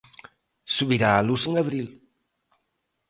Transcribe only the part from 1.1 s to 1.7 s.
a luz en